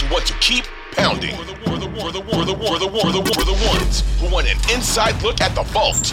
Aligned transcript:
For 0.00 0.06
Panther 0.06 0.08
fans 0.08 0.12
want 0.12 0.26
to 0.26 0.34
keep 0.38 0.64
pounding. 0.92 1.36
For 1.36 1.44
the, 1.44 1.54
for 1.54 1.78
the, 1.78 1.88
for 2.00 2.12
the, 2.12 2.22
for 2.22 2.44
the, 2.44 2.54
for 2.54 2.78
the, 2.78 2.88
for 2.88 3.12
the, 3.12 3.32
for 3.34 3.44
the 3.44 3.68
ones 3.68 4.20
who 4.20 4.32
want 4.32 4.46
an 4.46 4.56
inside 4.74 5.20
look 5.22 5.40
at 5.40 5.54
the 5.54 5.62
vault. 5.64 6.12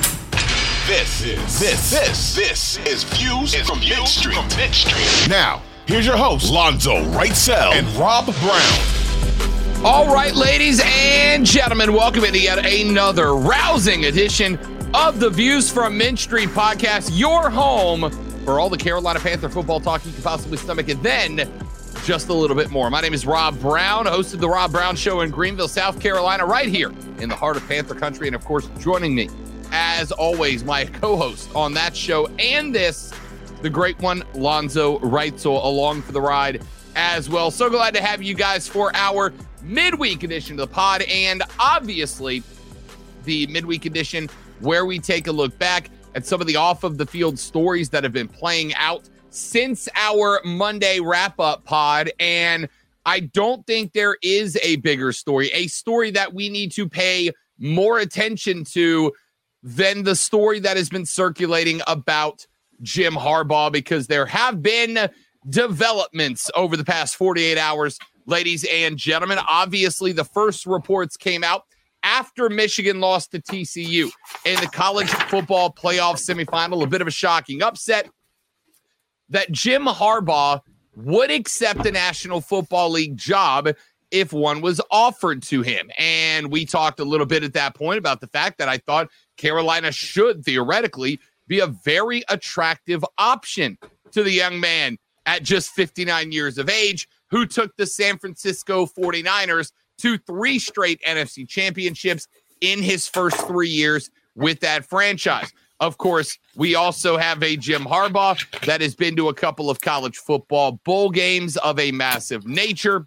This, 0.87 1.21
this, 1.21 1.59
this, 1.59 1.91
this, 1.91 2.35
this 2.35 2.77
is 2.85 3.03
Views 3.03 3.55
from 3.55 3.79
Mint 3.79 4.07
Street. 4.07 4.35
From 4.35 4.47
Mint 4.57 4.73
Street. 4.73 5.29
Now, 5.29 5.61
here's 5.85 6.05
your 6.05 6.17
host, 6.17 6.51
Lonzo 6.51 6.95
Writesel 7.11 7.73
and 7.73 7.87
Rob 7.97 8.25
Brown. 8.25 9.85
All 9.85 10.11
right, 10.13 10.33
ladies 10.33 10.81
and 10.83 11.45
gentlemen, 11.45 11.93
welcome 11.93 12.23
into 12.23 12.39
yet 12.39 12.65
another 12.65 13.35
rousing 13.35 14.05
edition 14.05 14.57
of 14.93 15.19
the 15.19 15.29
Views 15.29 15.71
from 15.71 15.97
Mint 15.97 16.19
Street 16.19 16.49
podcast, 16.49 17.11
your 17.13 17.49
home 17.49 18.09
for 18.45 18.59
all 18.59 18.69
the 18.69 18.77
Carolina 18.77 19.19
Panther 19.19 19.49
football 19.49 19.81
talk 19.81 20.05
you 20.05 20.11
can 20.13 20.23
possibly 20.23 20.57
stomach, 20.57 20.87
and 20.87 21.03
then 21.03 21.66
just 22.07 22.29
a 22.29 22.33
little 22.33 22.55
bit 22.55 22.71
more. 22.71 22.89
My 22.89 23.01
name 23.01 23.13
is 23.13 23.25
Rob 23.25 23.59
Brown, 23.59 24.05
hosted 24.05 24.39
the 24.39 24.47
Rob 24.47 24.71
Brown 24.71 24.95
Show 24.95 25.19
in 25.19 25.29
Greenville, 25.29 25.67
South 25.67 25.99
Carolina, 25.99 26.45
right 26.45 26.69
here 26.69 26.89
in 27.19 27.27
the 27.27 27.35
heart 27.35 27.57
of 27.57 27.67
Panther 27.67 27.95
country. 27.95 28.27
And 28.27 28.35
of 28.35 28.45
course, 28.45 28.69
joining 28.79 29.13
me, 29.13 29.29
as 29.73 30.13
always, 30.13 30.63
my 30.63 30.85
co 30.85 31.17
host 31.17 31.53
on 31.53 31.73
that 31.73 31.93
show 31.93 32.27
and 32.39 32.73
this, 32.73 33.13
the 33.61 33.69
great 33.69 33.99
one, 33.99 34.23
Lonzo 34.35 34.99
Writesel, 34.99 35.61
along 35.61 36.01
for 36.01 36.13
the 36.13 36.21
ride 36.21 36.63
as 36.95 37.29
well. 37.29 37.51
So 37.51 37.69
glad 37.69 37.93
to 37.95 38.01
have 38.01 38.23
you 38.23 38.35
guys 38.35 38.69
for 38.69 38.95
our 38.95 39.33
midweek 39.61 40.23
edition 40.23 40.53
of 40.53 40.69
the 40.69 40.73
pod. 40.73 41.01
And 41.01 41.43
obviously, 41.59 42.41
the 43.25 43.47
midweek 43.47 43.85
edition 43.85 44.29
where 44.61 44.85
we 44.85 44.97
take 44.97 45.27
a 45.27 45.31
look 45.33 45.59
back 45.59 45.89
at 46.15 46.25
some 46.25 46.39
of 46.39 46.47
the 46.47 46.55
off 46.55 46.85
of 46.85 46.97
the 46.97 47.05
field 47.05 47.37
stories 47.37 47.89
that 47.89 48.05
have 48.05 48.13
been 48.13 48.29
playing 48.29 48.73
out 48.75 49.09
since 49.37 49.87
our 49.95 50.41
Monday 50.43 50.99
wrap 50.99 51.39
up 51.39 51.63
pod. 51.63 52.11
And 52.19 52.67
I 53.05 53.21
don't 53.21 53.65
think 53.65 53.93
there 53.93 54.17
is 54.21 54.57
a 54.63 54.77
bigger 54.77 55.11
story, 55.11 55.49
a 55.53 55.67
story 55.67 56.11
that 56.11 56.33
we 56.33 56.49
need 56.49 56.71
to 56.73 56.89
pay 56.89 57.31
more 57.57 57.99
attention 57.99 58.63
to 58.65 59.13
than 59.63 60.03
the 60.03 60.15
story 60.15 60.59
that 60.59 60.77
has 60.77 60.89
been 60.89 61.05
circulating 61.05 61.81
about 61.87 62.45
Jim 62.81 63.13
Harbaugh, 63.13 63.71
because 63.71 64.07
there 64.07 64.25
have 64.25 64.61
been 64.61 65.09
developments 65.49 66.51
over 66.55 66.77
the 66.77 66.85
past 66.85 67.15
48 67.15 67.57
hours, 67.57 67.97
ladies 68.25 68.65
and 68.71 68.97
gentlemen. 68.97 69.39
Obviously, 69.49 70.11
the 70.11 70.25
first 70.25 70.65
reports 70.65 71.17
came 71.17 71.43
out 71.43 71.63
after 72.03 72.49
Michigan 72.49 72.99
lost 72.99 73.31
to 73.31 73.41
TCU 73.41 74.11
in 74.45 74.59
the 74.59 74.67
college 74.67 75.09
football 75.09 75.73
playoff 75.73 76.15
semifinal, 76.15 76.83
a 76.83 76.87
bit 76.87 77.01
of 77.01 77.07
a 77.07 77.11
shocking 77.11 77.63
upset 77.63 78.09
that 79.29 79.51
Jim 79.51 79.85
Harbaugh 79.85 80.61
would 80.95 81.31
accept 81.31 81.85
a 81.85 81.91
National 81.91 82.41
Football 82.41 82.91
League 82.91 83.17
job 83.17 83.69
if 84.09 84.31
one 84.31 84.61
was 84.61 84.81
offered 84.89 85.43
to 85.43 85.61
him. 85.61 85.89
And 85.97 86.51
we 86.51 86.65
talked 86.65 86.99
a 86.99 87.05
little 87.05 87.25
bit 87.25 87.43
at 87.43 87.53
that 87.53 87.75
point 87.75 87.97
about 87.99 88.21
the 88.21 88.27
fact 88.27 88.57
that 88.57 88.69
I 88.69 88.77
thought 88.77 89.09
Carolina 89.37 89.91
should 89.91 90.43
theoretically 90.43 91.19
be 91.47 91.59
a 91.59 91.67
very 91.67 92.23
attractive 92.29 93.05
option 93.17 93.77
to 94.11 94.23
the 94.23 94.31
young 94.31 94.59
man 94.59 94.97
at 95.25 95.43
just 95.43 95.71
59 95.71 96.31
years 96.31 96.57
of 96.57 96.69
age 96.69 97.07
who 97.29 97.45
took 97.45 97.75
the 97.75 97.85
San 97.85 98.17
Francisco 98.17 98.85
49ers 98.85 99.71
to 99.99 100.17
three 100.19 100.59
straight 100.59 101.01
NFC 101.05 101.47
championships 101.47 102.27
in 102.61 102.81
his 102.81 103.07
first 103.07 103.37
three 103.47 103.69
years 103.69 104.09
with 104.35 104.61
that 104.61 104.85
franchise. 104.85 105.51
Of 105.79 105.97
course, 105.97 106.37
we 106.55 106.75
also 106.75 107.17
have 107.17 107.43
a 107.43 107.55
Jim 107.55 107.83
Harbaugh 107.83 108.65
that 108.65 108.81
has 108.81 108.95
been 108.95 109.15
to 109.15 109.29
a 109.29 109.33
couple 109.33 109.69
of 109.69 109.79
college 109.79 110.17
football 110.17 110.79
bowl 110.83 111.11
games 111.11 111.55
of 111.57 111.79
a 111.79 111.91
massive 111.91 112.47
nature, 112.47 113.05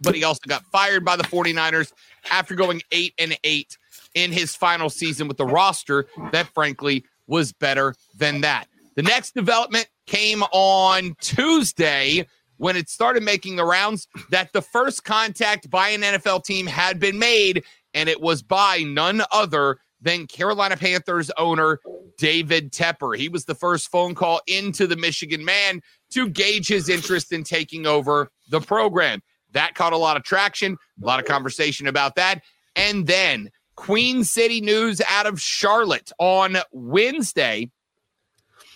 but 0.00 0.14
he 0.14 0.24
also 0.24 0.40
got 0.48 0.64
fired 0.66 1.04
by 1.04 1.16
the 1.16 1.24
49ers 1.24 1.92
after 2.30 2.54
going 2.54 2.80
8 2.90 3.12
and 3.18 3.38
8 3.44 3.76
in 4.14 4.32
his 4.32 4.56
final 4.56 4.88
season 4.88 5.28
with 5.28 5.36
the 5.36 5.46
roster 5.46 6.06
that 6.32 6.46
frankly 6.48 7.04
was 7.26 7.52
better 7.52 7.94
than 8.16 8.40
that. 8.40 8.66
The 8.96 9.02
next 9.02 9.34
development 9.34 9.88
came 10.06 10.42
on 10.52 11.14
Tuesday 11.20 12.26
when 12.56 12.76
it 12.76 12.88
started 12.88 13.22
making 13.22 13.56
the 13.56 13.64
rounds 13.64 14.08
that 14.30 14.52
the 14.52 14.60
first 14.60 15.04
contact 15.04 15.70
by 15.70 15.90
an 15.90 16.02
NFL 16.02 16.44
team 16.44 16.66
had 16.66 16.98
been 16.98 17.18
made, 17.18 17.62
and 17.94 18.08
it 18.08 18.20
was 18.20 18.42
by 18.42 18.78
none 18.78 19.22
other 19.32 19.78
than 20.00 20.26
Carolina 20.26 20.76
Panthers 20.76 21.30
owner 21.36 21.80
David 22.18 22.72
Tepper. 22.72 23.16
He 23.16 23.28
was 23.28 23.44
the 23.44 23.54
first 23.54 23.90
phone 23.90 24.14
call 24.14 24.40
into 24.46 24.86
the 24.86 24.96
Michigan 24.96 25.44
man 25.44 25.80
to 26.10 26.28
gauge 26.28 26.68
his 26.68 26.88
interest 26.88 27.32
in 27.32 27.44
taking 27.44 27.86
over 27.86 28.30
the 28.50 28.60
program. 28.60 29.22
That 29.52 29.74
caught 29.74 29.92
a 29.92 29.98
lot 29.98 30.16
of 30.16 30.22
traction, 30.22 30.76
a 31.02 31.06
lot 31.06 31.18
of 31.18 31.26
conversation 31.26 31.86
about 31.86 32.14
that. 32.16 32.42
And 32.76 33.06
then 33.06 33.50
Queen 33.74 34.24
City 34.24 34.60
News 34.60 35.00
out 35.08 35.26
of 35.26 35.40
Charlotte 35.40 36.12
on 36.18 36.56
Wednesday 36.72 37.70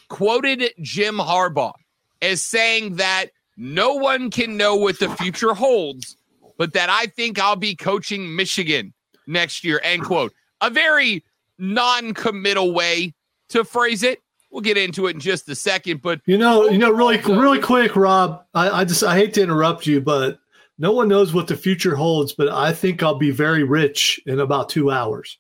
quoted 0.08 0.72
Jim 0.80 1.16
Harbaugh 1.16 1.74
as 2.22 2.42
saying 2.42 2.96
that 2.96 3.26
no 3.56 3.94
one 3.94 4.30
can 4.30 4.56
know 4.56 4.74
what 4.76 4.98
the 4.98 5.08
future 5.10 5.54
holds, 5.54 6.16
but 6.56 6.72
that 6.72 6.90
I 6.90 7.06
think 7.06 7.38
I'll 7.38 7.56
be 7.56 7.76
coaching 7.76 8.34
Michigan 8.34 8.92
next 9.26 9.64
year. 9.64 9.80
End 9.84 10.02
quote. 10.02 10.32
A 10.64 10.70
very 10.70 11.22
non 11.58 12.14
committal 12.14 12.72
way 12.72 13.14
to 13.50 13.64
phrase 13.64 14.02
it. 14.02 14.22
We'll 14.50 14.62
get 14.62 14.78
into 14.78 15.06
it 15.08 15.14
in 15.14 15.20
just 15.20 15.48
a 15.48 15.54
second, 15.54 16.00
but 16.00 16.20
you 16.26 16.38
know, 16.38 16.68
you 16.68 16.78
know, 16.78 16.90
really, 16.90 17.18
really 17.18 17.60
quick, 17.60 17.96
Rob. 17.96 18.44
I, 18.54 18.70
I 18.70 18.84
just 18.84 19.02
I 19.02 19.16
hate 19.16 19.34
to 19.34 19.42
interrupt 19.42 19.86
you, 19.86 20.00
but 20.00 20.38
no 20.78 20.92
one 20.92 21.08
knows 21.08 21.34
what 21.34 21.48
the 21.48 21.56
future 21.56 21.96
holds. 21.96 22.32
But 22.32 22.48
I 22.48 22.72
think 22.72 23.02
I'll 23.02 23.16
be 23.16 23.30
very 23.30 23.64
rich 23.64 24.20
in 24.26 24.40
about 24.40 24.68
two 24.68 24.90
hours. 24.90 25.38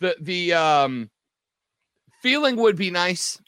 The 0.00 0.16
the 0.20 0.54
um 0.54 1.10
feeling 2.22 2.56
would 2.56 2.76
be 2.76 2.90
nice. 2.90 3.40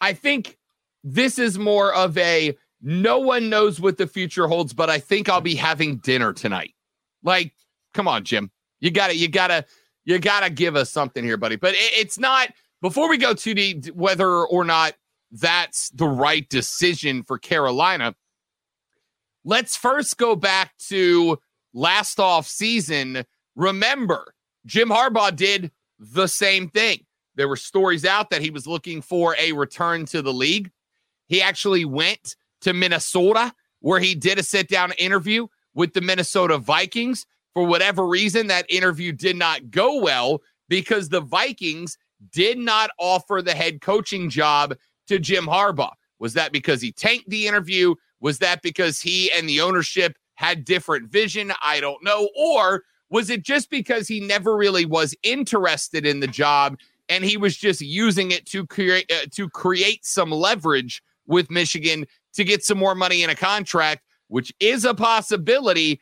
I 0.00 0.12
think 0.12 0.58
this 1.04 1.38
is 1.38 1.58
more 1.58 1.94
of 1.94 2.18
a 2.18 2.56
no 2.82 3.20
one 3.20 3.48
knows 3.48 3.80
what 3.80 3.96
the 3.96 4.08
future 4.08 4.48
holds, 4.48 4.72
but 4.72 4.90
I 4.90 4.98
think 4.98 5.28
I'll 5.28 5.40
be 5.40 5.54
having 5.54 5.98
dinner 5.98 6.32
tonight. 6.32 6.74
Like, 7.22 7.54
come 7.94 8.08
on, 8.08 8.24
Jim. 8.24 8.50
You 8.82 8.90
gotta, 8.90 9.16
you 9.16 9.28
gotta, 9.28 9.64
you 10.04 10.18
gotta 10.18 10.50
give 10.50 10.76
us 10.76 10.90
something 10.90 11.24
here, 11.24 11.38
buddy. 11.38 11.56
But 11.56 11.72
it, 11.72 11.92
it's 11.94 12.18
not 12.18 12.48
before 12.82 13.08
we 13.08 13.16
go 13.16 13.32
to 13.32 13.54
the 13.54 13.92
whether 13.94 14.44
or 14.44 14.64
not 14.64 14.94
that's 15.30 15.88
the 15.90 16.06
right 16.06 16.46
decision 16.50 17.22
for 17.22 17.38
Carolina. 17.38 18.14
Let's 19.44 19.76
first 19.76 20.18
go 20.18 20.36
back 20.36 20.76
to 20.88 21.38
last 21.72 22.20
off 22.20 22.46
season. 22.46 23.24
Remember, 23.56 24.34
Jim 24.66 24.88
Harbaugh 24.88 25.34
did 25.34 25.70
the 25.98 26.26
same 26.26 26.68
thing. 26.68 27.06
There 27.36 27.48
were 27.48 27.56
stories 27.56 28.04
out 28.04 28.30
that 28.30 28.42
he 28.42 28.50
was 28.50 28.66
looking 28.66 29.00
for 29.00 29.36
a 29.38 29.52
return 29.52 30.04
to 30.06 30.22
the 30.22 30.32
league. 30.32 30.70
He 31.28 31.40
actually 31.40 31.84
went 31.84 32.36
to 32.60 32.72
Minnesota 32.72 33.54
where 33.80 34.00
he 34.00 34.14
did 34.14 34.38
a 34.38 34.42
sit 34.42 34.68
down 34.68 34.92
interview 34.92 35.46
with 35.74 35.94
the 35.94 36.00
Minnesota 36.00 36.58
Vikings. 36.58 37.26
For 37.54 37.64
whatever 37.64 38.06
reason, 38.06 38.46
that 38.46 38.66
interview 38.68 39.12
did 39.12 39.36
not 39.36 39.70
go 39.70 40.00
well 40.00 40.40
because 40.68 41.08
the 41.08 41.20
Vikings 41.20 41.98
did 42.32 42.58
not 42.58 42.90
offer 42.98 43.42
the 43.42 43.54
head 43.54 43.80
coaching 43.80 44.30
job 44.30 44.74
to 45.08 45.18
Jim 45.18 45.46
Harbaugh. 45.46 45.92
Was 46.18 46.34
that 46.34 46.52
because 46.52 46.80
he 46.80 46.92
tanked 46.92 47.28
the 47.28 47.46
interview? 47.46 47.94
Was 48.20 48.38
that 48.38 48.62
because 48.62 49.00
he 49.00 49.30
and 49.32 49.48
the 49.48 49.60
ownership 49.60 50.16
had 50.36 50.64
different 50.64 51.10
vision? 51.10 51.52
I 51.62 51.80
don't 51.80 52.02
know. 52.02 52.28
Or 52.36 52.84
was 53.10 53.28
it 53.28 53.42
just 53.42 53.68
because 53.70 54.08
he 54.08 54.20
never 54.20 54.56
really 54.56 54.86
was 54.86 55.14
interested 55.22 56.06
in 56.06 56.20
the 56.20 56.26
job 56.26 56.78
and 57.08 57.24
he 57.24 57.36
was 57.36 57.56
just 57.56 57.80
using 57.80 58.30
it 58.30 58.46
to 58.46 58.66
create 58.66 59.10
uh, 59.12 59.26
to 59.32 59.48
create 59.50 60.04
some 60.04 60.30
leverage 60.30 61.02
with 61.26 61.50
Michigan 61.50 62.06
to 62.32 62.44
get 62.44 62.64
some 62.64 62.78
more 62.78 62.94
money 62.94 63.22
in 63.22 63.30
a 63.30 63.34
contract, 63.34 64.02
which 64.28 64.52
is 64.60 64.84
a 64.84 64.94
possibility 64.94 66.00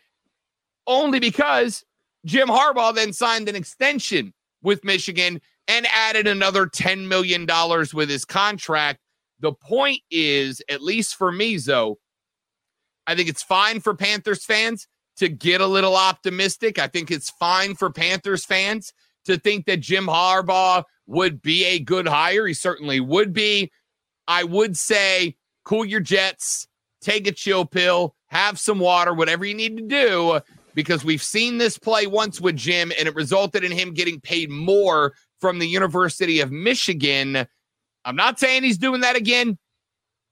only 0.90 1.20
because 1.20 1.84
Jim 2.26 2.48
Harbaugh 2.48 2.94
then 2.94 3.12
signed 3.12 3.48
an 3.48 3.56
extension 3.56 4.34
with 4.62 4.84
Michigan 4.84 5.40
and 5.68 5.86
added 5.94 6.26
another 6.26 6.66
$10 6.66 7.06
million 7.06 7.46
with 7.94 8.10
his 8.10 8.24
contract. 8.24 8.98
The 9.38 9.52
point 9.52 10.00
is, 10.10 10.60
at 10.68 10.82
least 10.82 11.14
for 11.14 11.32
me, 11.32 11.56
Zo, 11.58 11.98
I 13.06 13.14
think 13.14 13.28
it's 13.28 13.42
fine 13.42 13.80
for 13.80 13.94
Panthers 13.94 14.44
fans 14.44 14.86
to 15.16 15.28
get 15.28 15.60
a 15.60 15.66
little 15.66 15.96
optimistic. 15.96 16.78
I 16.78 16.88
think 16.88 17.10
it's 17.10 17.30
fine 17.30 17.74
for 17.74 17.90
Panthers 17.90 18.44
fans 18.44 18.92
to 19.24 19.38
think 19.38 19.66
that 19.66 19.80
Jim 19.80 20.06
Harbaugh 20.06 20.84
would 21.06 21.40
be 21.40 21.64
a 21.64 21.78
good 21.78 22.08
hire. 22.08 22.46
He 22.46 22.54
certainly 22.54 23.00
would 23.00 23.32
be. 23.32 23.70
I 24.28 24.44
would 24.44 24.76
say 24.76 25.36
cool 25.64 25.84
your 25.84 26.00
jets, 26.00 26.66
take 27.00 27.26
a 27.26 27.32
chill 27.32 27.64
pill, 27.64 28.14
have 28.26 28.58
some 28.58 28.78
water, 28.78 29.14
whatever 29.14 29.44
you 29.44 29.54
need 29.54 29.76
to 29.76 29.82
do, 29.82 30.40
because 30.74 31.04
we've 31.04 31.22
seen 31.22 31.58
this 31.58 31.78
play 31.78 32.06
once 32.06 32.40
with 32.40 32.56
Jim 32.56 32.92
and 32.98 33.08
it 33.08 33.14
resulted 33.14 33.64
in 33.64 33.72
him 33.72 33.92
getting 33.92 34.20
paid 34.20 34.50
more 34.50 35.12
from 35.40 35.58
the 35.58 35.66
University 35.66 36.40
of 36.40 36.50
Michigan. 36.50 37.46
I'm 38.04 38.16
not 38.16 38.38
saying 38.38 38.62
he's 38.62 38.78
doing 38.78 39.00
that 39.02 39.16
again. 39.16 39.58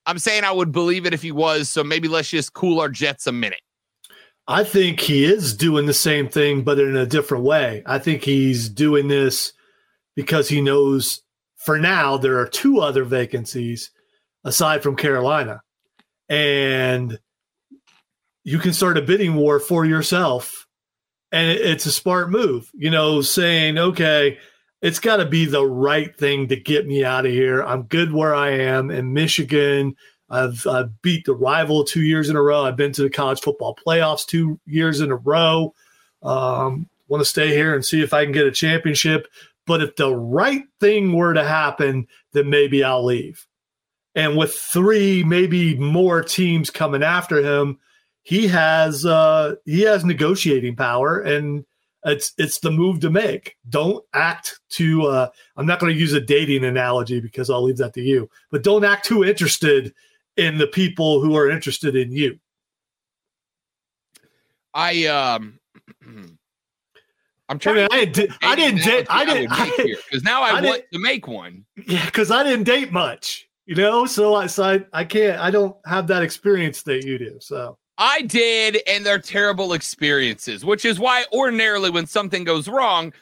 I'm 0.06 0.18
saying 0.18 0.44
I 0.44 0.52
would 0.52 0.72
believe 0.72 1.06
it 1.06 1.14
if 1.14 1.22
he 1.22 1.32
was. 1.32 1.68
So 1.68 1.84
maybe 1.84 2.08
let's 2.08 2.30
just 2.30 2.54
cool 2.54 2.80
our 2.80 2.88
jets 2.88 3.26
a 3.26 3.32
minute. 3.32 3.60
I 4.46 4.64
think 4.64 5.00
he 5.00 5.24
is 5.24 5.54
doing 5.54 5.84
the 5.84 5.92
same 5.92 6.28
thing, 6.28 6.62
but 6.62 6.78
in 6.78 6.96
a 6.96 7.04
different 7.04 7.44
way. 7.44 7.82
I 7.84 7.98
think 7.98 8.22
he's 8.22 8.70
doing 8.70 9.08
this 9.08 9.52
because 10.16 10.48
he 10.48 10.62
knows 10.62 11.22
for 11.56 11.78
now 11.78 12.16
there 12.16 12.38
are 12.38 12.48
two 12.48 12.80
other 12.80 13.04
vacancies 13.04 13.90
aside 14.44 14.82
from 14.82 14.96
Carolina. 14.96 15.60
And 16.30 17.18
you 18.48 18.58
can 18.58 18.72
start 18.72 18.96
a 18.96 19.02
bidding 19.02 19.34
war 19.34 19.60
for 19.60 19.84
yourself. 19.84 20.66
And 21.30 21.50
it's 21.50 21.84
a 21.84 21.92
smart 21.92 22.30
move, 22.30 22.70
you 22.74 22.88
know, 22.88 23.20
saying, 23.20 23.76
okay, 23.76 24.38
it's 24.80 25.00
got 25.00 25.18
to 25.18 25.26
be 25.26 25.44
the 25.44 25.66
right 25.66 26.16
thing 26.16 26.48
to 26.48 26.56
get 26.56 26.86
me 26.86 27.04
out 27.04 27.26
of 27.26 27.32
here. 27.32 27.62
I'm 27.62 27.82
good 27.82 28.10
where 28.10 28.34
I 28.34 28.52
am 28.52 28.90
in 28.90 29.12
Michigan. 29.12 29.96
I've, 30.30 30.66
I've 30.66 31.02
beat 31.02 31.26
the 31.26 31.34
rival 31.34 31.84
two 31.84 32.00
years 32.00 32.30
in 32.30 32.36
a 32.36 32.42
row. 32.42 32.64
I've 32.64 32.76
been 32.76 32.92
to 32.92 33.02
the 33.02 33.10
college 33.10 33.42
football 33.42 33.76
playoffs 33.76 34.24
two 34.24 34.58
years 34.64 35.02
in 35.02 35.10
a 35.10 35.16
row. 35.16 35.74
Um, 36.22 36.88
Want 37.08 37.22
to 37.22 37.26
stay 37.26 37.48
here 37.48 37.74
and 37.74 37.84
see 37.84 38.02
if 38.02 38.12
I 38.14 38.24
can 38.24 38.32
get 38.32 38.46
a 38.46 38.50
championship. 38.50 39.28
But 39.66 39.82
if 39.82 39.96
the 39.96 40.14
right 40.14 40.64
thing 40.80 41.14
were 41.14 41.34
to 41.34 41.44
happen, 41.44 42.06
then 42.32 42.48
maybe 42.48 42.82
I'll 42.82 43.04
leave. 43.04 43.46
And 44.14 44.36
with 44.36 44.54
three, 44.54 45.22
maybe 45.24 45.76
more 45.76 46.22
teams 46.22 46.70
coming 46.70 47.02
after 47.02 47.42
him, 47.42 47.78
he 48.28 48.46
has 48.46 49.06
uh, 49.06 49.54
he 49.64 49.80
has 49.80 50.04
negotiating 50.04 50.76
power, 50.76 51.20
and 51.20 51.64
it's 52.04 52.34
it's 52.36 52.58
the 52.58 52.70
move 52.70 53.00
to 53.00 53.08
make. 53.08 53.56
Don't 53.70 54.04
act 54.12 54.60
too. 54.68 55.06
Uh, 55.06 55.30
I'm 55.56 55.64
not 55.64 55.80
going 55.80 55.94
to 55.94 55.98
use 55.98 56.12
a 56.12 56.20
dating 56.20 56.62
analogy 56.62 57.20
because 57.20 57.48
I'll 57.48 57.62
leave 57.62 57.78
that 57.78 57.94
to 57.94 58.02
you. 58.02 58.28
But 58.50 58.62
don't 58.62 58.84
act 58.84 59.06
too 59.06 59.24
interested 59.24 59.94
in 60.36 60.58
the 60.58 60.66
people 60.66 61.22
who 61.22 61.36
are 61.36 61.48
interested 61.48 61.96
in 61.96 62.12
you. 62.12 62.38
I 64.74 65.06
um. 65.06 65.58
I'm 67.48 67.58
trying. 67.58 67.78
I, 67.78 67.80
mean, 67.80 67.88
I 67.92 68.04
didn't. 68.04 68.36
I 68.42 68.54
didn't 68.54 68.84
date. 68.84 69.06
I 69.08 69.24
didn't. 69.24 70.04
Because 70.04 70.22
now 70.22 70.42
I, 70.42 70.50
I 70.50 70.60
want 70.60 70.82
to 70.92 70.98
make 70.98 71.26
one. 71.26 71.64
Yeah, 71.86 72.04
because 72.04 72.30
I 72.30 72.42
didn't 72.42 72.64
date 72.64 72.92
much 72.92 73.48
you 73.64 73.74
know 73.74 74.06
so 74.06 74.34
i 74.34 74.46
so 74.46 74.64
I, 74.64 74.86
I 74.94 75.04
can't 75.04 75.38
i 75.40 75.50
don't 75.50 75.76
have 75.84 76.06
that 76.06 76.22
experience 76.22 76.82
that 76.84 77.04
you 77.04 77.18
do 77.18 77.36
so 77.38 77.76
i 77.98 78.22
did 78.22 78.78
and 78.86 79.04
they're 79.04 79.18
terrible 79.18 79.72
experiences 79.72 80.64
which 80.64 80.84
is 80.84 80.98
why 80.98 81.24
ordinarily 81.32 81.90
when 81.90 82.06
something 82.06 82.44
goes 82.44 82.68
wrong 82.68 83.12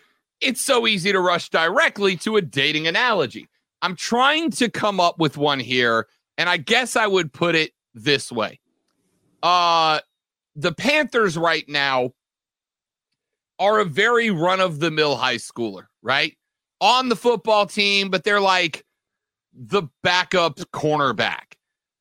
it's 0.41 0.61
so 0.61 0.87
easy 0.87 1.13
to 1.13 1.21
rush 1.21 1.49
directly 1.49 2.17
to 2.19 2.37
a 2.37 2.43
dating 2.43 2.87
analogy. 2.87 3.49
I'm 3.83 3.97
trying 3.97 4.51
to 4.53 4.69
come 4.69 5.01
up 5.01 5.19
with 5.19 5.37
one 5.37 5.61
here 5.61 6.07
and 6.39 6.49
i 6.49 6.57
guess 6.57 6.97
i 6.97 7.07
would 7.07 7.33
put 7.33 7.55
it 7.55 7.73
this 7.95 8.31
way. 8.31 8.61
Uh 9.43 10.01
the 10.55 10.73
panthers 10.73 11.37
right 11.37 11.69
now 11.69 12.13
are 13.59 13.81
a 13.81 13.85
very 13.85 14.31
run 14.31 14.61
of 14.61 14.81
the 14.81 14.91
mill 14.91 15.17
high 15.17 15.37
schooler 15.37 15.87
right? 16.03 16.37
On 16.81 17.09
the 17.09 17.17
football 17.17 17.67
team 17.67 18.11
but 18.11 18.25
they're 18.25 18.41
like 18.41 18.85
the 19.53 19.85
backup 20.03 20.57
cornerback. 20.73 21.55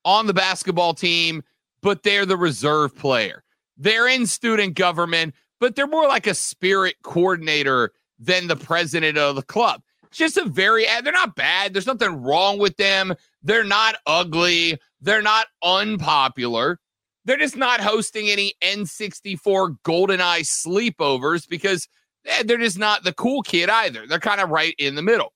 On 0.03 0.27
the 0.27 0.33
basketball 0.33 0.93
team, 0.93 1.41
but 1.85 2.01
they're 2.01 2.25
the 2.25 2.35
reserve 2.35 2.95
player. 2.95 3.43
They're 3.77 4.07
in 4.07 4.25
student 4.25 4.73
government, 4.73 5.35
but 5.59 5.75
they're 5.75 5.85
more 5.85 6.07
like 6.07 6.25
a 6.25 6.33
spirit 6.33 6.95
coordinator 7.03 7.91
than 8.17 8.47
the 8.47 8.55
president 8.55 9.19
of 9.19 9.35
the 9.35 9.43
club. 9.43 9.83
Just 10.09 10.35
a 10.35 10.45
very, 10.45 10.85
they're 11.03 11.13
not 11.13 11.35
bad. 11.35 11.73
There's 11.75 11.85
nothing 11.85 12.23
wrong 12.23 12.57
with 12.57 12.75
them. 12.77 13.13
They're 13.43 13.63
not 13.63 13.97
ugly. 14.07 14.79
They're 14.99 15.21
not 15.21 15.45
unpopular. 15.61 16.79
They're 17.23 17.37
just 17.37 17.55
not 17.55 17.81
hosting 17.81 18.29
any 18.29 18.55
N64 18.63 19.77
GoldenEye 19.85 20.41
sleepovers 20.41 21.47
because 21.47 21.87
eh, 22.25 22.41
they're 22.47 22.57
just 22.57 22.79
not 22.79 23.03
the 23.03 23.13
cool 23.13 23.43
kid 23.43 23.69
either. 23.69 24.07
They're 24.07 24.17
kind 24.17 24.41
of 24.41 24.49
right 24.49 24.73
in 24.79 24.95
the 24.95 25.03
middle. 25.03 25.33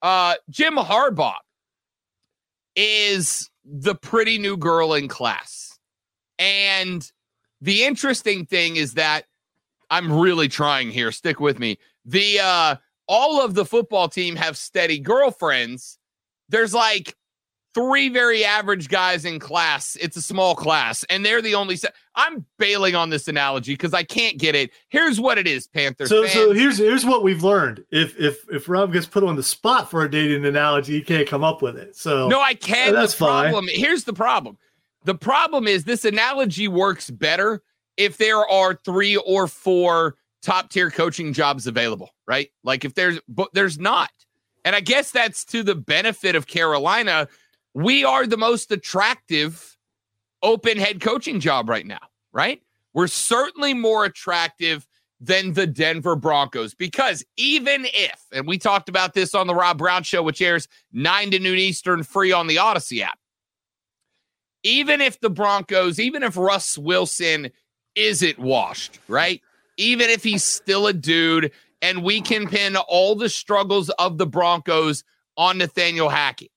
Uh, 0.00 0.36
Jim 0.48 0.76
Harbaugh 0.76 1.34
is 2.76 3.50
the 3.64 3.96
pretty 3.96 4.38
new 4.38 4.56
girl 4.56 4.94
in 4.94 5.08
class. 5.08 5.77
And 6.38 7.10
the 7.60 7.84
interesting 7.84 8.46
thing 8.46 8.76
is 8.76 8.94
that 8.94 9.24
I'm 9.90 10.12
really 10.12 10.48
trying 10.48 10.90
here. 10.90 11.12
Stick 11.12 11.40
with 11.40 11.58
me. 11.58 11.78
The 12.04 12.40
uh 12.40 12.76
all 13.06 13.42
of 13.42 13.54
the 13.54 13.64
football 13.64 14.08
team 14.08 14.36
have 14.36 14.56
steady 14.56 14.98
girlfriends. 14.98 15.98
There's 16.48 16.74
like 16.74 17.16
three 17.74 18.08
very 18.08 18.44
average 18.44 18.88
guys 18.88 19.24
in 19.24 19.38
class. 19.38 19.96
It's 20.00 20.16
a 20.16 20.22
small 20.22 20.54
class, 20.54 21.04
and 21.04 21.24
they're 21.24 21.42
the 21.42 21.54
only. 21.54 21.76
Se- 21.76 21.90
I'm 22.14 22.44
bailing 22.58 22.94
on 22.94 23.10
this 23.10 23.28
analogy 23.28 23.74
because 23.74 23.94
I 23.94 24.02
can't 24.02 24.36
get 24.38 24.54
it. 24.54 24.70
Here's 24.88 25.20
what 25.20 25.38
it 25.38 25.46
is, 25.46 25.66
Panther. 25.66 26.06
So, 26.06 26.22
fans. 26.22 26.32
so 26.32 26.52
here's 26.52 26.78
here's 26.78 27.04
what 27.04 27.22
we've 27.22 27.42
learned. 27.42 27.84
If 27.90 28.18
if 28.18 28.44
if 28.50 28.68
Rob 28.68 28.92
gets 28.92 29.06
put 29.06 29.24
on 29.24 29.36
the 29.36 29.42
spot 29.42 29.90
for 29.90 30.04
a 30.04 30.10
dating 30.10 30.44
analogy, 30.44 30.94
he 30.94 31.02
can't 31.02 31.28
come 31.28 31.44
up 31.44 31.62
with 31.62 31.76
it. 31.76 31.96
So 31.96 32.28
no, 32.28 32.40
I 32.40 32.54
can't. 32.54 32.94
That's 32.94 33.14
the 33.14 33.24
problem, 33.24 33.66
fine. 33.66 33.74
Here's 33.78 34.04
the 34.04 34.12
problem. 34.12 34.58
The 35.04 35.14
problem 35.14 35.66
is 35.66 35.84
this 35.84 36.04
analogy 36.04 36.68
works 36.68 37.10
better 37.10 37.62
if 37.96 38.16
there 38.16 38.46
are 38.48 38.74
three 38.74 39.16
or 39.16 39.46
four 39.46 40.16
top 40.42 40.70
tier 40.70 40.90
coaching 40.90 41.32
jobs 41.32 41.66
available, 41.66 42.10
right? 42.26 42.50
Like 42.64 42.84
if 42.84 42.94
there's 42.94 43.20
but 43.28 43.48
there's 43.54 43.78
not. 43.78 44.10
And 44.64 44.74
I 44.76 44.80
guess 44.80 45.10
that's 45.10 45.44
to 45.46 45.62
the 45.62 45.74
benefit 45.74 46.34
of 46.34 46.46
Carolina. 46.46 47.28
We 47.74 48.04
are 48.04 48.26
the 48.26 48.36
most 48.36 48.72
attractive 48.72 49.76
open 50.42 50.78
head 50.78 51.00
coaching 51.00 51.40
job 51.40 51.68
right 51.68 51.86
now, 51.86 52.00
right? 52.32 52.60
We're 52.92 53.06
certainly 53.06 53.74
more 53.74 54.04
attractive 54.04 54.86
than 55.20 55.52
the 55.52 55.66
Denver 55.66 56.16
Broncos 56.16 56.74
because 56.74 57.24
even 57.36 57.86
if, 57.86 58.20
and 58.32 58.46
we 58.46 58.58
talked 58.58 58.88
about 58.88 59.14
this 59.14 59.34
on 59.34 59.46
the 59.46 59.54
Rob 59.54 59.78
Brown 59.78 60.02
show, 60.02 60.22
which 60.22 60.40
airs 60.40 60.68
9 60.92 61.32
to 61.32 61.38
noon 61.38 61.58
Eastern 61.58 62.02
free 62.02 62.32
on 62.32 62.46
the 62.46 62.56
Audacy 62.56 63.00
app, 63.00 63.18
even 64.62 65.00
if 65.00 65.20
the 65.20 65.30
Broncos, 65.30 65.98
even 65.98 66.22
if 66.22 66.36
Russ 66.36 66.76
Wilson 66.76 67.50
isn't 67.94 68.38
washed, 68.38 68.98
right? 69.08 69.40
Even 69.76 70.10
if 70.10 70.22
he's 70.22 70.44
still 70.44 70.86
a 70.86 70.92
dude 70.92 71.52
and 71.80 72.02
we 72.02 72.20
can 72.20 72.48
pin 72.48 72.76
all 72.76 73.14
the 73.14 73.28
struggles 73.28 73.90
of 73.90 74.18
the 74.18 74.26
Broncos 74.26 75.04
on 75.36 75.58
Nathaniel 75.58 76.08
Hackett, 76.08 76.50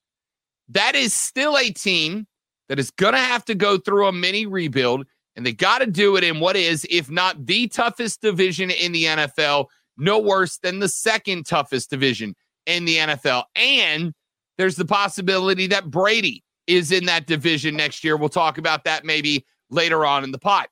that 0.70 0.96
is 0.96 1.14
still 1.14 1.58
a 1.58 1.70
team 1.72 2.28
that 2.70 2.80
is 2.80 2.92
going 2.92 3.14
to 3.14 3.20
have 3.20 3.46
to 3.46 3.56
go 3.56 3.78
through 3.78 4.08
a 4.08 4.12
mini 4.12 4.46
rebuild 4.46 5.06
and 5.36 5.46
they 5.46 5.54
got 5.54 5.80
to 5.80 5.88
do 5.88 6.16
it 6.18 6.24
in 6.24 6.40
what 6.40 6.56
is, 6.56 6.86
if 6.90 7.10
not 7.10 7.46
the 7.46 7.68
toughest 7.68 8.22
division 8.22 8.70
in 8.70 8.92
the 8.92 9.06
NFL, 9.06 9.68
no 9.98 10.20
worse 10.20 10.58
than 10.58 10.80
the 10.80 10.90
second 10.90 11.46
toughest 11.46 11.90
division 11.90 12.36
in 12.66 12.86
the 12.86 12.98
NFL. 12.98 13.44
And 13.56 14.14
there's 14.58 14.76
the 14.76 14.86
possibility 14.86 15.68
that 15.68 15.90
Brady 15.90 16.44
is 16.76 16.92
in 16.92 17.06
that 17.06 17.28
division 17.28 17.76
next 17.76 18.04
year. 18.04 18.18
We'll 18.18 18.30
talk 18.30 18.58
about 18.58 18.84
that 18.86 19.06
maybe 19.06 19.46
later 19.70 20.06
on 20.06 20.24
in 20.24 20.32
the 20.32 20.40
pot. 20.40 20.70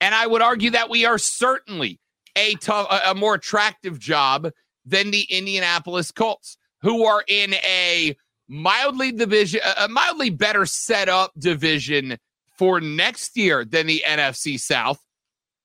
And 0.00 0.14
I 0.14 0.26
would 0.26 0.42
argue 0.42 0.70
that 0.70 0.88
we 0.88 1.04
are 1.04 1.18
certainly 1.18 2.00
a 2.36 2.54
tough, 2.54 2.86
a 3.06 3.14
more 3.14 3.34
attractive 3.34 3.98
job 3.98 4.50
than 4.86 5.10
the 5.10 5.22
Indianapolis 5.22 6.10
Colts, 6.10 6.56
who 6.80 7.04
are 7.04 7.22
in 7.28 7.54
a 7.54 8.16
mildly 8.48 9.12
division, 9.12 9.60
a 9.78 9.88
mildly 9.88 10.30
better 10.30 10.64
set 10.64 11.08
up 11.08 11.32
division 11.38 12.18
for 12.56 12.80
next 12.80 13.36
year 13.36 13.64
than 13.64 13.86
the 13.86 14.02
NFC 14.06 14.58
South. 14.58 15.04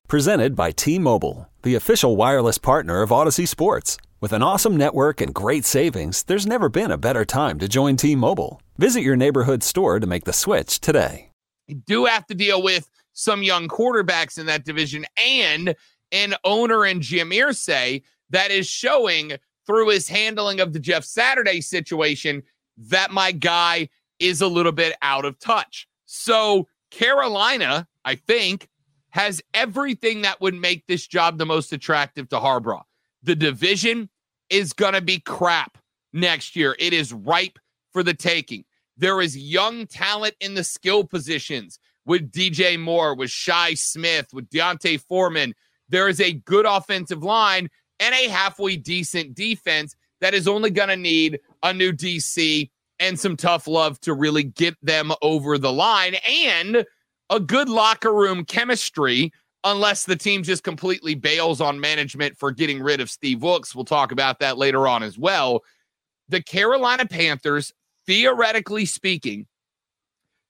Presented 0.08 0.55
by 0.55 0.72
T 0.72 1.00
Mobile, 1.00 1.50
the 1.63 1.75
official 1.75 2.15
wireless 2.15 2.58
partner 2.58 3.01
of 3.01 3.10
Audacy 3.10 3.48
Sports. 3.48 3.98
With 4.25 4.34
an 4.34 4.41
awesome 4.41 4.75
network 4.75 5.22
and 5.22 5.32
great 5.32 5.65
savings, 5.65 6.24
there's 6.24 6.48
never 6.48 6.67
been 6.67 6.89
a 6.89 6.98
better 6.98 7.25
time 7.25 7.60
to 7.60 7.67
join 7.67 7.96
T 7.96 8.15
Mobile. 8.15 8.60
Visit 8.79 9.03
your 9.03 9.15
neighborhood 9.15 9.62
store 9.62 10.00
to 10.00 10.08
make 10.08 10.24
the 10.24 10.34
switch 10.34 10.79
today. 10.79 11.29
You 11.67 11.75
do 11.75 12.05
have 12.05 12.25
to 12.25 12.34
deal 12.34 12.63
with 12.63 12.89
some 13.13 13.44
young 13.44 13.67
quarterbacks 13.67 14.39
in 14.39 14.48
that 14.48 14.65
division 14.65 15.05
and 15.24 15.75
an 16.12 16.34
owner 16.44 16.86
and 16.86 17.03
Jim 17.03 17.29
Irsay 17.29 18.01
that 18.32 18.50
is 18.50 18.65
showing 18.65 19.34
through 19.67 19.89
his 19.89 20.10
handling 20.10 20.60
of 20.60 20.74
the 20.74 20.79
Jeff 20.79 21.03
Saturday 21.03 21.62
situation 21.62 22.41
that 22.77 23.12
my 23.12 23.32
guy 23.32 23.89
is 24.17 24.41
a 24.41 24.48
little 24.48 24.72
bit 24.72 24.98
out 25.03 25.25
of 25.25 25.38
touch. 25.38 25.88
So 26.08 26.67
Carolina, 26.89 27.88
I 28.03 28.15
think, 28.15 28.70
has 29.10 29.44
everything 29.53 30.24
that 30.24 30.41
would 30.41 30.55
make 30.55 30.88
this 30.88 31.05
job 31.05 31.38
the 31.38 31.46
most 31.46 31.72
attractive 31.72 32.27
to 32.29 32.38
Harbaugh. 32.38 32.86
The 33.22 33.36
division 33.36 34.10
is 34.50 34.74
going 34.74 34.94
to 34.94 35.02
be 35.02 35.20
crap 35.20 35.78
next 36.14 36.56
year. 36.56 36.75
It 36.80 36.94
is 36.94 37.14
ripe 37.14 37.60
for 37.92 38.04
the 38.04 38.14
taking. 38.14 38.66
There 38.98 39.22
is 39.22 39.38
young 39.38 39.88
talent 39.88 40.36
in 40.40 40.54
the 40.54 40.64
skill 40.64 41.04
positions 41.04 41.80
with 42.06 42.32
DJ 42.32 42.80
Moore, 42.80 43.16
with 43.16 43.30
Shi 43.30 43.75
Smith, 43.75 44.28
with 44.32 44.50
D'Onta 44.50 45.00
Foreman. 45.02 45.54
There 45.90 46.08
is 46.08 46.22
a 46.22 46.34
good 46.34 46.66
offensive 46.66 47.24
line 47.24 47.70
and 48.00 48.16
a 48.16 48.30
halfway 48.30 48.78
decent 48.78 49.36
defense 49.36 49.96
that 50.22 50.34
is 50.34 50.48
only 50.48 50.70
going 50.70 50.90
to 50.90 50.96
need 50.96 51.40
a 51.64 51.74
new 51.74 51.92
DC 51.92 52.70
and 53.00 53.20
some 53.20 53.36
tough 53.36 53.68
love 53.68 54.00
to 54.02 54.14
really 54.14 54.44
get 54.44 54.75
them 54.82 55.12
over 55.22 55.58
the 55.58 55.72
line 55.72 56.16
and 56.30 56.86
a 57.30 57.40
good 57.40 57.68
locker 57.68 58.14
room 58.14 58.46
chemistry 58.46 59.32
unless 59.65 60.05
the 60.05 60.15
team 60.15 60.43
just 60.43 60.63
completely 60.63 61.15
bails 61.15 61.60
on 61.60 61.79
management 61.79 62.38
for 62.38 62.51
getting 62.51 62.81
rid 62.81 63.01
of 63.01 63.10
Steve 63.10 63.41
Wilks. 63.41 63.75
We'll 63.75 63.84
talk 63.84 64.12
about 64.12 64.39
that 64.39 64.57
later 64.57 64.88
on 64.88 65.03
as 65.03 65.17
well. 65.17 65.63
The 66.29 66.41
Carolina 66.41 67.05
Panthers, 67.05 67.74
theoretically 68.05 68.86
speaking, 68.86 69.48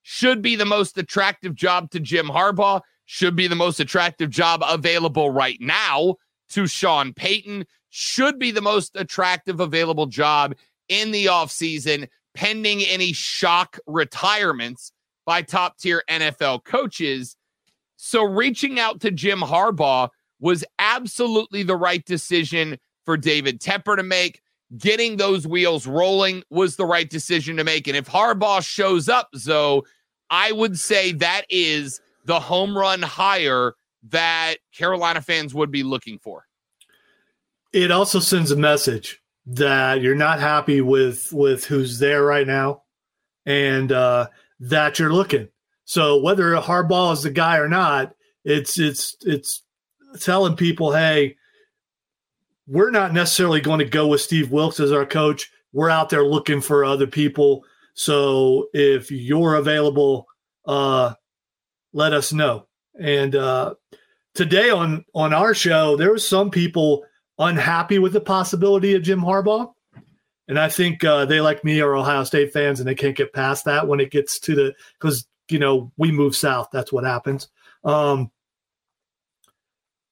should 0.04 0.42
be 0.42 0.56
the 0.56 0.66
most 0.66 0.98
attractive 0.98 1.56
job 1.56 1.90
to 1.92 2.00
Jim 2.00 2.28
Harbaugh, 2.28 2.82
should 3.06 3.36
be 3.36 3.48
the 3.48 3.56
most 3.56 3.80
attractive 3.80 4.30
job 4.30 4.62
available 4.68 5.32
right 5.32 5.58
now 5.60 6.16
to 6.50 6.68
Sean 6.68 7.14
Payton, 7.14 7.66
should 7.90 8.38
be 8.38 8.52
the 8.52 8.62
most 8.62 8.96
attractive 8.96 9.60
available 9.60 10.06
job 10.06 10.54
in 10.90 11.12
the 11.12 11.26
offseason 11.26 12.08
pending 12.36 12.84
any 12.84 13.14
shock 13.14 13.80
retirements 13.88 14.92
by 15.26 15.42
top 15.42 15.78
tier 15.78 16.04
NFL 16.10 16.64
coaches. 16.66 17.36
So 17.98 18.24
reaching 18.24 18.80
out 18.80 19.02
to 19.02 19.12
Jim 19.12 19.40
Harbaugh 19.40 20.10
was 20.40 20.64
absolutely 20.80 21.64
the 21.64 21.76
right 21.76 22.04
decision 22.06 22.78
for 23.06 23.18
David 23.18 23.62
Tepper 23.62 23.96
to 23.96 24.04
make. 24.04 24.42
Getting 24.78 25.18
those 25.18 25.48
wheels 25.48 25.88
rolling 25.88 26.44
was 26.50 26.76
the 26.76 26.86
right 26.86 27.10
decision 27.10 27.58
to 27.58 27.64
make. 27.64 27.88
And 27.88 27.96
if 27.96 28.08
Harbaugh 28.08 28.66
shows 28.66 29.08
up, 29.08 29.30
Zo, 29.38 29.84
I 30.30 30.52
would 30.52 30.78
say 30.78 31.12
that 31.14 31.44
is 31.50 32.02
the 32.26 32.40
home 32.40 32.78
run 32.78 33.02
hire 33.02 33.76
that 34.10 34.56
Carolina 34.76 35.22
fans 35.22 35.54
would 35.54 35.72
be 35.72 35.84
looking 35.84 36.20
for. 36.20 36.46
It 37.74 37.92
also 37.92 38.20
sends 38.20 38.52
a 38.52 38.56
message 38.56 39.22
that 39.46 40.02
you're 40.02 40.16
not 40.16 40.40
happy 40.40 40.82
with 40.82 41.32
with 41.32 41.66
who's 41.66 42.00
there 42.00 42.24
right 42.24 42.48
now, 42.48 42.84
and 43.46 43.92
uh, 43.92 44.28
that 44.60 44.98
you're 44.98 45.14
looking. 45.14 45.50
So 45.86 46.20
whether 46.20 46.56
Harbaugh 46.56 47.14
is 47.14 47.24
the 47.24 47.32
guy 47.32 47.58
or 47.58 47.70
not, 47.70 48.14
it's 48.44 48.78
it's 48.78 49.16
it's 49.22 49.64
telling 50.20 50.56
people, 50.56 50.94
hey, 50.94 51.36
we're 52.68 52.92
not 52.92 53.14
necessarily 53.14 53.62
going 53.62 53.80
to 53.80 53.86
go 53.86 54.08
with 54.08 54.22
Steve 54.22 54.52
Wilks 54.52 54.80
as 54.80 54.92
our 54.92 55.06
coach. 55.06 55.52
We're 55.74 55.90
out 55.90 56.10
there 56.10 56.26
looking 56.26 56.62
for 56.62 56.84
other 56.84 57.08
people. 57.08 57.64
So 57.94 58.68
if 58.74 59.12
you're 59.12 59.56
available, 59.56 60.28
uh, 60.66 61.14
let 61.94 62.14
us 62.14 62.34
know. 62.34 62.68
And 63.00 63.36
uh, 63.36 63.76
today 64.34 64.70
on 64.70 65.06
on 65.14 65.34
our 65.34 65.54
show, 65.54 65.96
there 65.96 66.12
was 66.12 66.28
some 66.28 66.50
people 66.50 67.06
unhappy 67.38 68.00
with 68.00 68.14
the 68.14 68.22
possibility 68.22 68.96
of 68.96 69.04
Jim 69.04 69.22
Harbaugh. 69.22 69.72
And 70.48 70.60
I 70.60 70.70
think 70.70 71.04
uh, 71.04 71.26
they, 71.26 71.42
like 71.42 71.64
me, 71.64 71.82
are 71.82 71.96
Ohio 71.96 72.24
State 72.24 72.54
fans 72.54 72.80
and 72.80 72.88
they 72.88 72.96
can't 72.96 73.18
get 73.18 73.34
past 73.34 73.66
that 73.66 73.88
when 73.88 74.00
it 74.00 74.12
gets 74.12 74.40
to 74.42 74.56
the, 74.56 74.76
because, 75.00 75.26
you 75.50 75.60
know, 75.60 75.92
we 75.98 76.12
move 76.12 76.36
south. 76.36 76.70
That's 76.72 76.92
what 76.92 77.04
happens. 77.04 77.48
Um, 77.84 78.32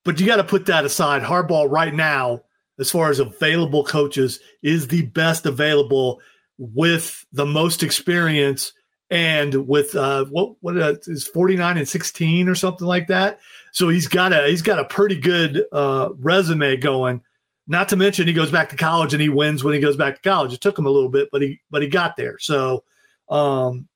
but 0.06 0.20
you 0.20 0.25
got 0.25 0.38
to 0.38 0.44
put 0.44 0.66
that 0.68 0.86
aside. 0.86 1.22
Harbaugh 1.22 1.70
right 1.70 1.94
now, 1.94 2.42
as 2.80 2.92
far 2.92 3.10
as 3.10 3.20
available 3.20 3.84
coaches, 3.84 4.40
is 4.62 4.88
the 4.88 5.04
best 5.04 5.46
available 5.46 6.20
with 6.58 7.25
the 7.32 7.46
most 7.46 7.84
experience 7.84 8.74
and 9.10 9.68
with 9.68 9.96
uh, 9.96 10.25
what 10.25 10.56
what 10.62 10.78
uh, 10.78 10.96
is 11.08 11.28
49 11.28 11.78
and 11.78 11.88
16 11.88 12.50
or 12.50 12.56
something 12.56 12.88
like 12.88 13.08
that. 13.08 13.40
So 13.72 13.90
he's 13.90 14.08
got 14.08 14.34
a 14.34 14.48
he's 14.48 14.62
got 14.62 14.80
a 14.80 14.86
pretty 14.86 15.20
good 15.20 15.66
uh, 15.72 16.10
resume 16.18 16.78
going. 16.78 17.22
Not 17.66 17.90
to 17.90 17.96
mention 17.96 18.28
he 18.28 18.34
goes 18.34 18.52
back 18.52 18.70
to 18.70 18.75
college 18.75 19.13
and 19.13 19.22
he 19.22 19.30
wins 19.30 19.63
when 19.63 19.74
he 19.74 19.80
goes 19.80 19.96
back 19.96 20.16
to 20.16 20.30
college. 20.30 20.52
It 20.52 20.62
took 20.62 20.78
him 20.78 20.86
a 20.86 20.90
little 20.90 21.10
bit, 21.10 21.30
but 21.32 21.42
he 21.42 21.62
but 21.70 21.82
he 21.82 21.88
got 21.88 22.18
there. 22.18 22.38
So 22.40 22.84
um, 23.30 23.88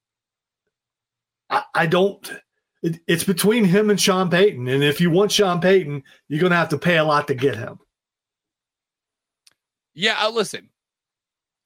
I, 1.50 1.63
I 1.74 1.86
don't. 1.86 2.32
It, 2.84 3.00
it's 3.08 3.24
between 3.24 3.66
him 3.66 3.89
and 3.89 4.00
Sean 4.00 4.30
Payton, 4.30 4.68
and 4.68 4.84
if 4.84 5.01
you 5.01 5.10
want 5.10 5.32
Sean 5.32 5.60
Payton, 5.60 6.04
you're 6.27 6.39
going 6.39 6.51
to 6.51 6.58
have 6.58 6.70
to 6.70 6.77
pay 6.77 6.98
a 6.98 7.04
lot 7.04 7.27
to 7.27 7.36
get 7.36 7.56
him. 7.56 7.80
Yeah, 9.94 10.16
uh, 10.20 10.30
listen, 10.30 10.70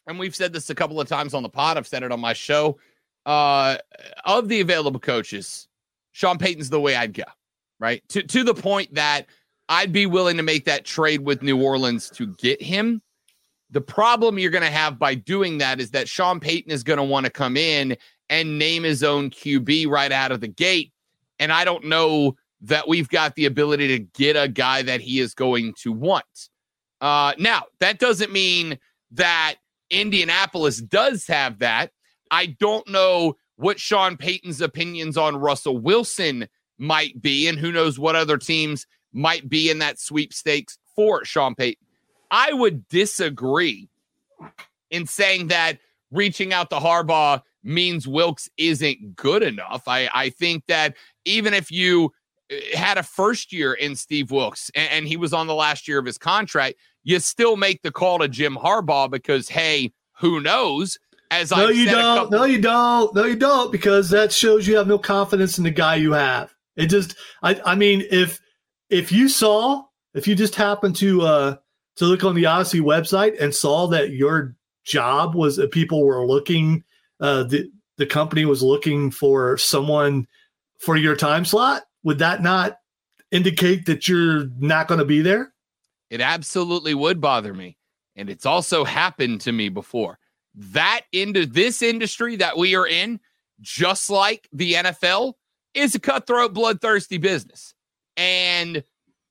and 0.08 0.18
we've 0.18 0.36
said 0.36 0.54
this 0.54 0.70
a 0.70 0.76
couple 0.76 1.02
of 1.02 1.08
times 1.08 1.34
on 1.34 1.44
the 1.44 1.50
pod. 1.50 1.78
I've 1.78 1.88
said 1.88 2.04
it 2.04 2.12
on 2.12 2.20
my 2.20 2.34
show. 2.34 2.80
Uh, 3.26 3.78
of 4.26 4.48
the 4.48 4.62
available 4.62 5.00
coaches, 5.00 5.68
Sean 6.12 6.38
Payton's 6.38 6.70
the 6.70 6.80
way 6.80 6.96
I'd 6.96 7.14
go 7.14 7.24
right? 7.82 8.08
To 8.10 8.24
to 8.24 8.46
the 8.46 8.54
point 8.54 8.94
that 8.94 9.26
I'd 9.68 9.92
be 9.92 10.06
willing 10.06 10.38
to 10.38 10.44
make 10.44 10.64
that 10.66 10.86
trade 10.86 11.22
with 11.22 11.42
New 11.42 11.62
Orleans 11.62 12.10
to 12.12 12.28
get 12.38 12.62
him. 12.62 13.02
The 13.72 13.82
problem 13.82 14.40
you're 14.40 14.52
going 14.52 14.64
to 14.64 14.70
have 14.70 15.00
by 15.00 15.16
doing 15.16 15.58
that 15.58 15.82
is 15.82 15.92
that 15.92 16.08
Sean 16.08 16.40
Payton 16.40 16.72
is 16.72 16.84
going 16.84 16.98
to 16.98 17.04
want 17.04 17.26
to 17.26 17.32
come 17.32 17.58
in 17.58 17.98
and 18.32 18.58
name 18.58 18.84
his 18.84 19.04
own 19.04 19.30
QB 19.30 19.88
right 19.88 20.12
out 20.12 20.32
of 20.32 20.40
the 20.40 20.48
gate. 20.48 20.94
And 21.38 21.52
I 21.52 21.66
don't 21.66 21.86
know 21.86 22.38
that 22.62 22.88
we've 22.88 23.10
got 23.10 23.36
the 23.36 23.46
ability 23.46 23.90
to 23.90 24.00
get 24.00 24.36
a 24.36 24.48
guy 24.48 24.82
that 24.84 25.02
he 25.02 25.20
is 25.20 25.36
going 25.36 25.74
to 25.82 25.92
want. 25.92 26.50
Uh, 27.02 27.34
now, 27.38 27.64
that 27.80 28.00
doesn't 28.00 28.32
mean 28.32 28.80
that 29.12 29.56
Indianapolis 29.90 30.78
does 30.78 31.28
have 31.28 31.60
that. 31.60 31.92
I 32.32 32.46
don't 32.46 32.88
know 32.88 33.36
what 33.58 33.80
Sean 33.80 34.16
Payton's 34.16 34.62
opinions 34.62 35.18
on 35.18 35.36
Russell 35.36 35.78
Wilson 35.78 36.48
might 36.78 37.22
be, 37.22 37.48
and 37.48 37.60
who 37.60 37.72
knows 37.72 38.00
what 38.00 38.16
other 38.16 38.38
teams 38.38 38.88
might 39.12 39.50
be 39.50 39.70
in 39.70 39.80
that 39.80 40.00
sweepstakes 40.00 40.78
for 40.96 41.26
Sean 41.26 41.54
Payton. 41.54 41.86
I 42.30 42.54
would 42.54 42.88
disagree 42.88 43.90
in 44.90 45.06
saying 45.06 45.48
that 45.48 45.80
reaching 46.12 46.54
out 46.54 46.70
to 46.70 46.78
Harbaugh 46.78 47.42
means 47.64 48.08
Wilks 48.08 48.50
isn't 48.58 49.16
good 49.16 49.44
enough. 49.44 49.88
I, 49.88 50.10
I 50.14 50.30
think 50.30 50.66
that 50.68 50.96
even 51.26 51.54
if 51.54 51.72
you 51.72 52.12
uh, 52.52 52.56
had 52.76 52.98
a 52.98 53.04
first 53.04 53.54
year 53.54 53.74
in 53.74 53.96
Steve 53.96 54.32
Wilks 54.32 54.72
and, 54.76 54.90
and 54.92 55.08
he 55.08 55.18
was 55.18 55.34
on 55.34 55.48
the 55.48 55.56
last 55.56 55.88
year 55.88 56.00
of 56.00 56.06
his 56.06 56.18
contract, 56.18 56.76
you 57.04 57.20
still 57.20 57.56
make 57.58 57.82
the 57.82 57.92
call 57.92 58.20
to 58.20 58.28
Jim 58.28 58.56
Harbaugh 58.56 59.10
because, 59.10 59.50
hey, 59.50 59.92
who 60.18 60.40
knows? 60.40 60.98
As 61.32 61.52
no, 61.52 61.68
I've 61.68 61.76
you 61.76 61.86
said 61.86 61.94
don't. 61.94 62.18
couple- 62.18 62.38
No, 62.40 62.44
you 62.46 62.62
don't. 62.62 63.16
No, 63.16 63.24
you 63.26 63.36
don't, 63.38 63.72
because 63.72 64.10
that 64.10 64.32
shows 64.34 64.68
you 64.68 64.76
have 64.78 64.88
no 64.88 65.00
confidence 65.00 65.58
in 65.58 65.64
the 65.64 65.72
guy 65.72 65.96
you 65.96 66.12
have. 66.12 66.54
It 66.76 66.88
just, 66.88 67.16
I, 67.42 67.60
I 67.66 67.76
mean, 67.76 68.04
if 68.12 68.40
if 68.90 69.12
you 69.12 69.30
saw, 69.30 69.84
if 70.14 70.28
you 70.28 70.36
just 70.36 70.56
happened 70.56 70.96
to 70.98 71.22
uh 71.22 71.56
to 71.98 72.06
look 72.06 72.24
on 72.24 72.36
the 72.36 72.44
Audacy 72.44 72.82
website 72.82 73.42
and 73.42 73.54
saw 73.56 73.88
that 73.88 74.12
your 74.12 74.56
job 74.84 75.36
was 75.36 75.56
that 75.56 75.72
people 75.72 76.04
were 76.06 76.26
looking, 76.28 76.84
uh, 77.22 77.44
the 77.44 77.72
the 77.98 78.06
company 78.06 78.46
was 78.46 78.64
looking 78.64 79.12
for 79.12 79.58
someone 79.58 80.28
for 80.80 80.98
your 80.98 81.16
time 81.16 81.46
slot, 81.46 81.84
would 82.04 82.20
that 82.20 82.42
not 82.42 82.78
indicate 83.32 83.86
that 83.86 84.08
you're 84.08 84.48
not 84.58 84.88
going 84.88 85.00
to 85.00 85.06
be 85.06 85.22
there? 85.22 85.54
It 86.10 86.20
absolutely 86.20 86.94
would 86.94 87.22
bother 87.22 87.54
me. 87.54 87.78
And 88.16 88.30
it's 88.30 88.46
also 88.46 88.84
happened 88.84 89.42
to 89.42 89.52
me 89.52 89.70
before. 89.70 90.20
That 90.56 91.02
into 91.14 91.46
this 91.46 91.82
industry 91.82 92.36
that 92.38 92.58
we 92.58 92.76
are 92.76 92.88
in, 92.88 93.20
just 93.62 94.10
like 94.10 94.50
the 94.52 94.74
NFL, 94.74 95.34
is 95.74 95.96
a 95.96 96.00
cutthroat, 96.00 96.54
bloodthirsty 96.54 97.18
business. 97.18 97.74
And 98.18 98.84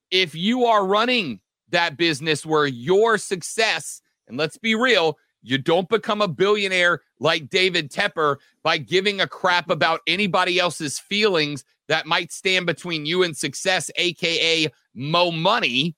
if 0.09 0.33
you 0.33 0.65
are 0.65 0.85
running 0.85 1.41
that 1.69 1.97
business 1.97 2.45
where 2.45 2.65
your 2.65 3.17
success, 3.17 4.01
and 4.27 4.37
let's 4.37 4.57
be 4.57 4.73
real, 4.73 5.17
you 5.43 5.57
don't 5.57 5.89
become 5.89 6.21
a 6.21 6.27
billionaire 6.27 7.01
like 7.19 7.49
David 7.49 7.91
Tepper 7.91 8.37
by 8.63 8.77
giving 8.77 9.21
a 9.21 9.27
crap 9.27 9.69
about 9.69 10.01
anybody 10.07 10.59
else's 10.59 10.99
feelings 10.99 11.63
that 11.87 12.05
might 12.05 12.31
stand 12.31 12.65
between 12.65 13.05
you 13.05 13.23
and 13.23 13.35
success, 13.35 13.89
aka 13.95 14.67
mo 14.93 15.31
money. 15.31 15.95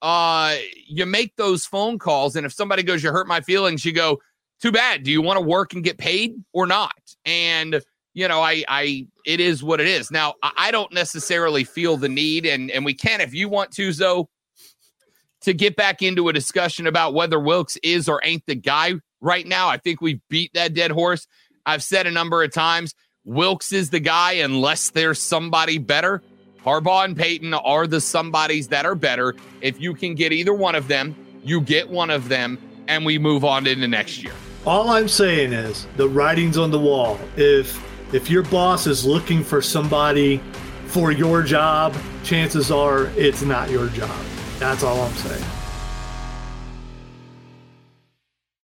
Uh 0.00 0.56
you 0.88 1.06
make 1.06 1.36
those 1.36 1.64
phone 1.64 1.98
calls 1.98 2.34
and 2.34 2.44
if 2.44 2.52
somebody 2.52 2.82
goes 2.82 3.04
you 3.04 3.12
hurt 3.12 3.28
my 3.28 3.40
feelings 3.40 3.84
you 3.84 3.92
go 3.92 4.20
too 4.60 4.72
bad. 4.72 5.04
Do 5.04 5.10
you 5.12 5.22
want 5.22 5.38
to 5.38 5.44
work 5.44 5.74
and 5.74 5.84
get 5.84 5.98
paid 5.98 6.34
or 6.52 6.66
not? 6.66 6.94
And 7.24 7.80
you 8.14 8.26
know 8.26 8.40
i 8.40 8.64
i 8.68 9.06
it 9.24 9.38
is 9.38 9.62
what 9.62 9.80
it 9.80 9.86
is. 9.86 10.10
Now 10.10 10.34
i, 10.42 10.70
don't 10.70 10.92
necessarily 10.92 11.62
feel 11.62 11.96
the 11.96 12.08
need 12.08 12.46
and 12.46 12.70
and 12.70 12.84
we 12.84 12.94
can 12.94 13.20
if 13.20 13.32
you 13.32 13.48
want 13.48 13.70
to 13.72 13.92
Zo 13.92 14.28
to 15.42 15.54
get 15.54 15.76
back 15.76 16.02
into 16.02 16.28
a 16.28 16.32
discussion 16.32 16.86
about 16.86 17.14
whether 17.14 17.38
Wilks 17.38 17.76
is 17.82 18.08
or 18.08 18.20
ain't 18.24 18.46
the 18.46 18.54
guy 18.54 18.94
right 19.20 19.46
now 19.46 19.68
i 19.68 19.76
think 19.76 20.00
we've 20.00 20.20
beat 20.28 20.50
that 20.54 20.74
dead 20.74 20.90
horse 20.90 21.26
i've 21.64 21.82
said 21.82 22.06
a 22.06 22.10
number 22.10 22.42
of 22.42 22.52
times 22.52 22.94
Wilks 23.24 23.72
is 23.72 23.90
the 23.90 24.00
guy 24.00 24.32
unless 24.32 24.90
there's 24.90 25.20
somebody 25.20 25.78
better 25.78 26.22
Harbaugh 26.64 27.04
and 27.04 27.16
Payton 27.16 27.54
are 27.54 27.86
the 27.86 28.00
somebodies 28.00 28.68
that 28.68 28.86
are 28.86 28.94
better. 28.94 29.34
If 29.60 29.80
you 29.80 29.94
can 29.94 30.14
get 30.14 30.32
either 30.32 30.54
one 30.54 30.74
of 30.74 30.88
them, 30.88 31.16
you 31.42 31.60
get 31.60 31.88
one 31.88 32.10
of 32.10 32.28
them, 32.28 32.58
and 32.86 33.04
we 33.04 33.18
move 33.18 33.44
on 33.44 33.66
into 33.66 33.88
next 33.88 34.22
year. 34.22 34.32
All 34.64 34.90
I'm 34.90 35.08
saying 35.08 35.52
is 35.52 35.88
the 35.96 36.08
writing's 36.08 36.56
on 36.56 36.70
the 36.70 36.78
wall. 36.78 37.18
If 37.36 37.82
if 38.14 38.30
your 38.30 38.44
boss 38.44 38.86
is 38.86 39.04
looking 39.04 39.42
for 39.42 39.60
somebody 39.60 40.40
for 40.86 41.10
your 41.10 41.42
job, 41.42 41.96
chances 42.22 42.70
are 42.70 43.06
it's 43.16 43.42
not 43.42 43.70
your 43.70 43.88
job. 43.88 44.10
That's 44.62 44.84
all 44.84 45.00
I'm 45.00 45.12
saying. 45.14 45.61